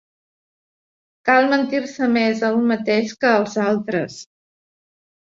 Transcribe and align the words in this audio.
Cal 1.29 1.51
mentir-se 1.51 2.09
més 2.15 2.43
a 2.49 2.51
un 2.57 2.67
mateix 2.75 3.17
que 3.23 3.33
als 3.37 3.63
altres. 3.71 4.21